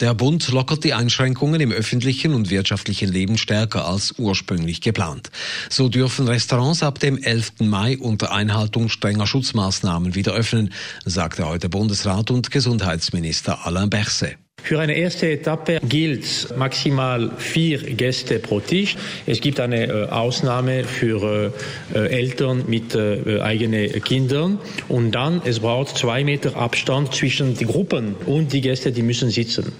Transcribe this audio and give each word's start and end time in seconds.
Der 0.00 0.12
Bund 0.12 0.48
lockert 0.48 0.82
die 0.82 0.92
Einschränkungen 0.92 1.60
im 1.60 1.70
öffentlichen 1.70 2.34
und 2.34 2.50
wirtschaftlichen 2.50 3.10
Leben 3.10 3.38
stärker 3.38 3.86
als 3.86 4.14
ursprünglich 4.18 4.80
geplant. 4.80 5.30
So 5.70 5.88
dürfen 5.88 6.26
Restaurants 6.26 6.82
ab 6.82 6.98
dem 6.98 7.16
11. 7.16 7.60
Mai 7.60 7.96
unter 7.98 8.32
Einhaltung 8.32 8.88
strenger 8.88 9.26
Schutzmaßnahmen 9.26 10.14
wieder 10.14 10.32
öffnen, 10.32 10.72
sagte 11.04 11.46
heute 11.46 11.68
Bundesrat 11.68 12.30
und 12.30 12.50
Gesundheitsminister 12.50 13.66
Alain 13.66 13.88
Berset. 13.88 14.36
Für 14.64 14.80
eine 14.80 14.94
erste 14.94 15.30
Etappe 15.30 15.78
gilt 15.86 16.56
maximal 16.56 17.32
vier 17.36 17.76
Gäste 17.80 18.38
pro 18.38 18.60
Tisch. 18.60 18.96
Es 19.26 19.42
gibt 19.42 19.60
eine 19.60 19.88
äh, 19.88 20.08
Ausnahme 20.08 20.84
für 20.84 21.52
äh, 21.94 21.98
äh, 21.98 22.08
Eltern 22.08 22.64
mit 22.66 22.96
eigenen 22.96 24.02
Kindern. 24.02 24.58
Und 24.88 25.10
dann, 25.10 25.42
es 25.44 25.60
braucht 25.60 25.98
zwei 25.98 26.24
Meter 26.24 26.56
Abstand 26.56 27.14
zwischen 27.14 27.54
den 27.54 27.66
Gruppen 27.66 28.16
und 28.24 28.54
die 28.54 28.62
Gäste, 28.62 28.90
die 28.90 29.02
müssen 29.02 29.28
sitzen. 29.28 29.70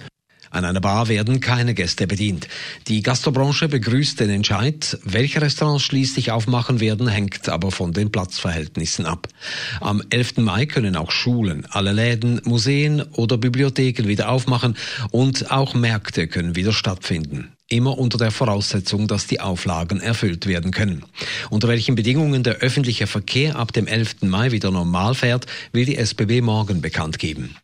An 0.55 0.63
einer 0.63 0.79
Bar 0.79 1.09
werden 1.09 1.41
keine 1.41 1.73
Gäste 1.73 2.07
bedient. 2.07 2.47
Die 2.87 3.01
Gastrobranche 3.01 3.67
begrüßt 3.67 4.21
den 4.21 4.29
Entscheid. 4.29 4.97
Welche 5.03 5.41
Restaurants 5.41 5.83
schließlich 5.83 6.31
aufmachen 6.31 6.79
werden, 6.79 7.09
hängt 7.09 7.49
aber 7.49 7.71
von 7.71 7.91
den 7.91 8.09
Platzverhältnissen 8.09 9.05
ab. 9.05 9.27
Am 9.81 10.01
11. 10.09 10.37
Mai 10.37 10.65
können 10.65 10.95
auch 10.95 11.11
Schulen, 11.11 11.67
alle 11.71 11.91
Läden, 11.91 12.39
Museen 12.45 13.01
oder 13.01 13.37
Bibliotheken 13.37 14.07
wieder 14.07 14.29
aufmachen 14.29 14.77
und 15.11 15.51
auch 15.51 15.73
Märkte 15.73 16.29
können 16.29 16.55
wieder 16.55 16.71
stattfinden. 16.71 17.51
Immer 17.67 17.97
unter 17.97 18.17
der 18.17 18.31
Voraussetzung, 18.31 19.09
dass 19.09 19.27
die 19.27 19.41
Auflagen 19.41 19.99
erfüllt 19.99 20.47
werden 20.47 20.71
können. 20.71 21.03
Unter 21.49 21.67
welchen 21.67 21.95
Bedingungen 21.95 22.43
der 22.43 22.59
öffentliche 22.59 23.07
Verkehr 23.07 23.57
ab 23.57 23.73
dem 23.73 23.87
11. 23.87 24.21
Mai 24.21 24.53
wieder 24.53 24.71
normal 24.71 25.15
fährt, 25.15 25.47
will 25.73 25.83
die 25.83 25.97
SBB 25.97 26.39
morgen 26.39 26.79
bekannt 26.79 27.19
geben. 27.19 27.57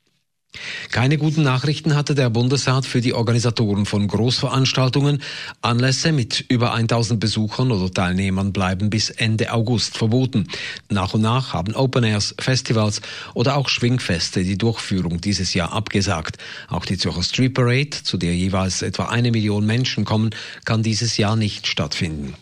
Keine 0.92 1.18
guten 1.18 1.44
Nachrichten 1.44 1.96
hatte 1.96 2.16
der 2.16 2.30
Bundesrat 2.30 2.86
für 2.86 3.00
die 3.00 3.14
Organisatoren 3.14 3.86
von 3.86 4.10
Großveranstaltungen. 4.10 5.22
Anlässe 5.62 6.12
mit 6.12 6.44
über 6.50 6.74
1000 6.74 7.18
Besuchern 7.18 7.72
oder 7.72 7.90
Teilnehmern 7.94 8.52
bleiben 8.52 8.90
bis 8.90 9.10
Ende 9.10 9.54
August 9.54 9.98
verboten. 9.98 10.50
Nach 10.90 11.14
und 11.14 11.22
nach 11.22 11.54
haben 11.54 11.76
Open 11.76 12.04
Airs, 12.04 12.36
Festivals 12.38 13.02
oder 13.34 13.56
auch 13.56 13.70
Schwingfeste 13.70 14.44
die 14.44 14.58
Durchführung 14.58 15.22
dieses 15.22 15.54
Jahr 15.54 15.72
abgesagt. 15.72 16.38
Auch 16.68 16.86
die 16.86 16.98
Zürcher 16.98 17.24
Street 17.24 17.54
Parade, 17.54 17.92
zu 18.04 18.18
der 18.18 18.36
jeweils 18.36 18.82
etwa 18.82 19.06
eine 19.06 19.32
Million 19.32 19.66
Menschen 19.66 20.04
kommen, 20.04 20.32
kann 20.66 20.84
dieses 20.84 21.16
Jahr 21.16 21.38
nicht 21.38 21.68
stattfinden. 21.68 22.36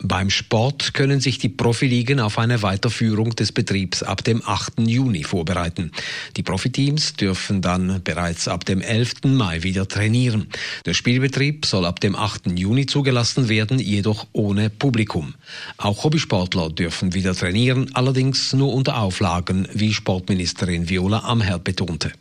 Beim 0.00 0.30
Sport 0.30 0.94
können 0.94 1.20
sich 1.20 1.38
die 1.38 1.48
Profiligen 1.48 2.20
auf 2.20 2.38
eine 2.38 2.62
Weiterführung 2.62 3.34
des 3.34 3.52
Betriebs 3.52 4.02
ab 4.02 4.22
dem 4.24 4.42
8. 4.44 4.80
Juni 4.80 5.24
vorbereiten. 5.24 5.92
Die 6.36 6.42
Profiteams 6.42 7.14
dürfen 7.14 7.60
dann 7.62 8.00
bereits 8.04 8.48
ab 8.48 8.64
dem 8.64 8.80
11. 8.80 9.24
Mai 9.24 9.62
wieder 9.62 9.88
trainieren. 9.88 10.48
Der 10.86 10.94
Spielbetrieb 10.94 11.66
soll 11.66 11.84
ab 11.84 12.00
dem 12.00 12.14
8. 12.14 12.58
Juni 12.58 12.86
zugelassen 12.86 13.48
werden, 13.48 13.78
jedoch 13.78 14.26
ohne 14.32 14.70
Publikum. 14.70 15.34
Auch 15.78 16.04
Hobbysportler 16.04 16.70
dürfen 16.70 17.14
wieder 17.14 17.34
trainieren, 17.34 17.90
allerdings 17.94 18.52
nur 18.52 18.72
unter 18.72 19.00
Auflagen, 19.00 19.68
wie 19.72 19.92
Sportministerin 19.92 20.88
Viola 20.88 21.20
Amherd 21.20 21.64
betonte. 21.64 22.12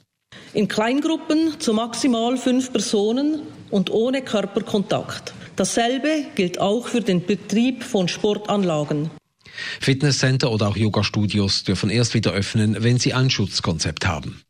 In 0.54 0.68
Kleingruppen 0.68 1.60
zu 1.60 1.74
maximal 1.74 2.38
fünf 2.38 2.72
Personen 2.72 3.42
und 3.70 3.90
ohne 3.92 4.22
Körperkontakt. 4.22 5.34
Dasselbe 5.58 6.28
gilt 6.36 6.60
auch 6.60 6.88
für 6.88 7.02
den 7.02 7.26
Betrieb 7.26 7.84
von 7.84 8.08
Sportanlagen. 8.08 9.10
Fitnesscenter 9.82 10.52
oder 10.52 10.68
auch 10.68 10.78
Yoga-Studios 10.78 11.64
dürfen 11.64 11.90
erst 11.90 12.14
wieder 12.14 12.32
öffnen, 12.32 12.78
wenn 12.80 13.00
sie 13.00 13.16
ein 13.16 13.32
Schutzkonzept 13.32 14.06
haben. 14.06 14.44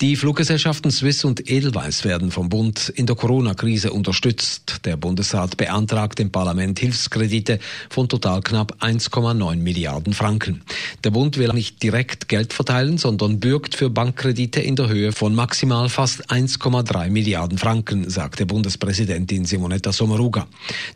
Die 0.00 0.16
Fluggesellschaften 0.16 0.90
Swiss 0.90 1.24
und 1.24 1.48
Edelweiss 1.50 2.04
werden 2.04 2.30
vom 2.30 2.48
Bund 2.48 2.88
in 2.88 3.06
der 3.06 3.16
Corona-Krise 3.16 3.92
unterstützt. 3.92 4.80
Der 4.84 4.96
Bundesrat 4.96 5.56
beantragt 5.56 6.18
dem 6.18 6.30
Parlament 6.30 6.78
Hilfskredite 6.78 7.58
von 7.90 8.08
total 8.08 8.40
knapp 8.42 8.76
1,9 8.80 9.56
Milliarden 9.56 10.12
Franken. 10.12 10.62
Der 11.04 11.10
Bund 11.10 11.38
will 11.38 11.52
nicht 11.52 11.82
direkt 11.82 12.28
Geld 12.28 12.52
verteilen, 12.52 12.98
sondern 12.98 13.40
bürgt 13.40 13.74
für 13.74 13.90
Bankkredite 13.90 14.60
in 14.60 14.76
der 14.76 14.88
Höhe 14.88 15.12
von 15.12 15.34
maximal 15.34 15.88
fast 15.88 16.30
1,3 16.30 17.10
Milliarden 17.10 17.58
Franken, 17.58 18.10
sagte 18.10 18.46
Bundespräsidentin 18.46 19.44
Simonetta 19.44 19.92
Sommaruga. 19.92 20.46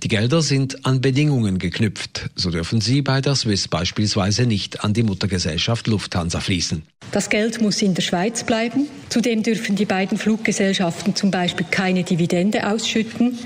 Die 0.03 0.09
Gelder 0.09 0.43
sind 0.43 0.85
an 0.85 1.01
Bedingungen 1.01 1.59
geknüpft. 1.59 2.31
So 2.35 2.51
dürfen 2.51 2.81
sie 2.81 3.03
bei 3.03 3.21
der 3.21 3.35
Swiss 3.35 3.69
beispielsweise 3.69 4.47
nicht 4.47 4.85
an 4.85 4.93
die 4.93 5.03
Muttergesellschaft 5.03 5.87
Lufthansa 5.87 6.41
fließen. 6.41 6.83
Das 7.11 7.31
Geld 7.31 7.61
muss 7.63 7.81
in 7.81 7.95
der 7.95 8.03
Schweiz 8.03 8.45
bleiben. 8.49 8.89
Zudem 9.11 9.45
dürfen 9.45 9.77
die 9.77 9.85
beiden 9.85 10.19
Fluggesellschaften 10.19 11.15
zum 11.15 11.31
Beispiel 11.31 11.67
keine 11.71 12.03
Dividende 12.03 12.67
ausschütten. 12.67 13.39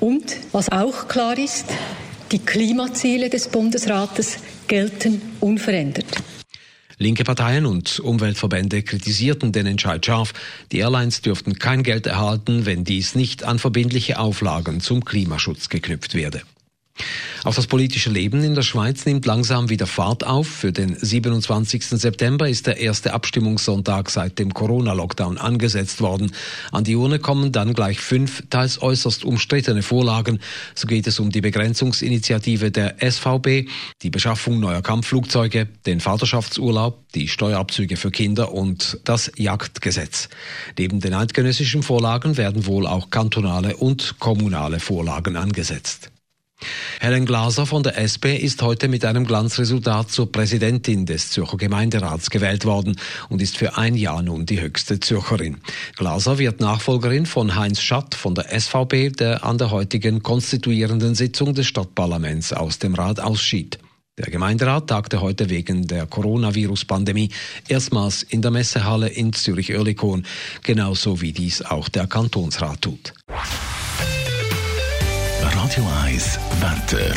Und 0.00 0.36
was 0.52 0.72
auch 0.72 1.08
klar 1.08 1.36
ist, 1.36 1.66
die 2.32 2.38
Klimaziele 2.38 3.28
des 3.28 3.48
Bundesrates 3.48 4.38
gelten 4.66 5.20
unverändert. 5.40 6.06
Linke 6.98 7.24
Parteien 7.24 7.66
und 7.66 7.98
Umweltverbände 7.98 8.82
kritisierten 8.82 9.50
den 9.52 9.66
Entscheid 9.66 10.06
scharf. 10.06 10.32
Die 10.70 10.78
Airlines 10.78 11.20
dürften 11.20 11.58
kein 11.58 11.82
Geld 11.82 12.06
erhalten, 12.06 12.66
wenn 12.66 12.84
dies 12.84 13.14
nicht 13.14 13.42
an 13.42 13.58
verbindliche 13.58 14.18
Auflagen 14.18 14.80
zum 14.80 15.04
Klimaschutz 15.04 15.68
geknüpft 15.68 16.14
werde. 16.14 16.42
Auch 17.44 17.54
das 17.54 17.66
politische 17.66 18.08
Leben 18.08 18.42
in 18.42 18.54
der 18.54 18.62
Schweiz 18.62 19.04
nimmt 19.04 19.26
langsam 19.26 19.68
wieder 19.68 19.86
Fahrt 19.86 20.24
auf. 20.26 20.46
Für 20.46 20.72
den 20.72 20.96
27. 20.98 21.84
September 21.84 22.48
ist 22.48 22.66
der 22.66 22.78
erste 22.78 23.12
Abstimmungssonntag 23.12 24.08
seit 24.08 24.38
dem 24.38 24.54
Corona-Lockdown 24.54 25.36
angesetzt 25.36 26.00
worden. 26.00 26.32
An 26.72 26.84
die 26.84 26.96
Urne 26.96 27.18
kommen 27.18 27.52
dann 27.52 27.74
gleich 27.74 28.00
fünf 28.00 28.44
teils 28.48 28.80
äußerst 28.80 29.26
umstrittene 29.26 29.82
Vorlagen. 29.82 30.40
So 30.74 30.86
geht 30.86 31.06
es 31.06 31.20
um 31.20 31.30
die 31.30 31.42
Begrenzungsinitiative 31.42 32.70
der 32.70 32.96
SVB, 33.00 33.68
die 34.00 34.10
Beschaffung 34.10 34.58
neuer 34.58 34.80
Kampfflugzeuge, 34.80 35.68
den 35.84 36.00
Vaterschaftsurlaub, 36.00 37.06
die 37.14 37.28
Steuerabzüge 37.28 37.98
für 37.98 38.10
Kinder 38.10 38.52
und 38.52 39.00
das 39.04 39.30
Jagdgesetz. 39.36 40.30
Neben 40.78 41.00
den 41.00 41.12
eidgenössischen 41.12 41.82
Vorlagen 41.82 42.38
werden 42.38 42.64
wohl 42.64 42.86
auch 42.86 43.10
kantonale 43.10 43.76
und 43.76 44.18
kommunale 44.18 44.80
Vorlagen 44.80 45.36
angesetzt. 45.36 46.10
Helen 47.04 47.26
Glaser 47.26 47.66
von 47.66 47.82
der 47.82 47.98
SP 48.00 48.32
ist 48.34 48.62
heute 48.62 48.88
mit 48.88 49.04
einem 49.04 49.26
Glanzresultat 49.26 50.10
zur 50.10 50.32
Präsidentin 50.32 51.04
des 51.04 51.32
Zürcher 51.32 51.58
Gemeinderats 51.58 52.30
gewählt 52.30 52.64
worden 52.64 52.96
und 53.28 53.42
ist 53.42 53.58
für 53.58 53.76
ein 53.76 53.94
Jahr 53.94 54.22
nun 54.22 54.46
die 54.46 54.62
höchste 54.62 55.00
Zürcherin. 55.00 55.58
Glaser 55.96 56.38
wird 56.38 56.60
Nachfolgerin 56.60 57.26
von 57.26 57.56
Heinz 57.56 57.82
Schatt 57.82 58.14
von 58.14 58.34
der 58.34 58.58
SVP, 58.58 59.10
der 59.10 59.44
an 59.44 59.58
der 59.58 59.70
heutigen 59.70 60.22
konstituierenden 60.22 61.14
Sitzung 61.14 61.52
des 61.52 61.66
Stadtparlaments 61.66 62.54
aus 62.54 62.78
dem 62.78 62.94
Rat 62.94 63.20
ausschied. 63.20 63.78
Der 64.16 64.30
Gemeinderat 64.30 64.86
tagte 64.86 65.20
heute 65.20 65.50
wegen 65.50 65.86
der 65.86 66.06
Coronavirus-Pandemie 66.06 67.28
erstmals 67.68 68.22
in 68.22 68.40
der 68.40 68.50
Messehalle 68.50 69.08
in 69.08 69.34
Zürich-Oerlikon, 69.34 70.24
genauso 70.62 71.20
wie 71.20 71.32
dies 71.32 71.60
auch 71.60 71.90
der 71.90 72.06
Kantonsrat 72.06 72.80
tut. 72.80 73.12
Radio 75.64 75.88
1 76.04 76.38
Wetter. 76.60 77.14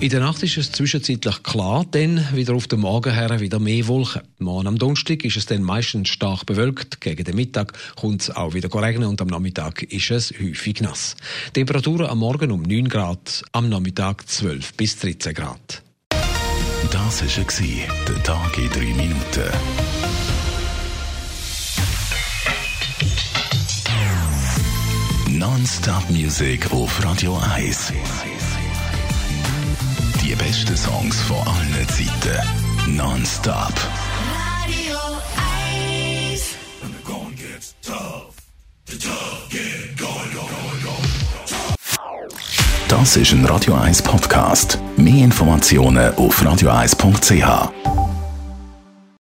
In 0.00 0.08
der 0.08 0.18
Nacht 0.18 0.42
ist 0.42 0.56
es 0.56 0.72
zwischenzeitlich 0.72 1.44
klar, 1.44 1.86
dann 1.88 2.26
wieder 2.34 2.54
auf 2.54 2.66
den 2.66 2.80
Morgen 2.80 3.14
her 3.14 3.38
wieder 3.38 3.60
mehr 3.60 3.86
Wolken. 3.86 4.22
Morgen 4.40 4.66
am 4.66 4.76
Donnerstag 4.76 5.24
ist 5.24 5.36
es 5.36 5.46
dann 5.46 5.62
meistens 5.62 6.08
stark 6.08 6.44
bewölkt. 6.44 7.00
Gegen 7.00 7.22
den 7.22 7.36
Mittag 7.36 7.74
kommt 7.94 8.22
es 8.22 8.30
auch 8.34 8.52
wieder 8.52 8.68
regnen 8.74 9.08
und 9.08 9.22
am 9.22 9.28
Nachmittag 9.28 9.84
ist 9.84 10.10
es 10.10 10.32
häufig 10.32 10.80
nass. 10.80 11.14
Temperaturen 11.52 12.06
am 12.06 12.18
Morgen 12.18 12.50
um 12.50 12.62
9 12.62 12.88
Grad, 12.88 13.44
am 13.52 13.68
Nachmittag 13.68 14.28
12 14.28 14.74
bis 14.74 14.98
13 14.98 15.34
Grad. 15.34 15.82
Das 16.90 17.22
war 17.22 17.78
der 18.08 18.22
Tag 18.24 18.58
in 18.58 18.70
3 18.70 18.80
Minuten. 18.80 20.03
Non-Stop 25.44 26.08
Music 26.08 26.72
auf 26.72 27.04
Radio 27.04 27.38
1. 27.54 27.92
Die 30.22 30.34
besten 30.36 30.74
Songs 30.74 31.20
von 31.20 31.36
allen 31.36 31.86
Zeiten. 31.86 32.96
Non-Stop. 32.96 33.74
Radio 34.32 34.96
1. 36.32 36.56
When 36.80 36.92
the 36.92 37.04
going 37.04 37.36
gets 37.36 37.74
tough, 37.82 38.34
the 38.86 38.96
tough 38.96 39.50
get 39.50 39.98
going, 39.98 40.32
going, 40.32 40.82
going. 40.82 41.10
Das 42.88 43.14
ist 43.14 43.32
ein 43.32 43.44
Radio 43.44 43.74
1 43.74 44.00
Podcast. 44.00 44.78
Mehr 44.96 45.24
Informationen 45.24 46.14
auf 46.14 46.40
radio1.ch. 46.40 47.93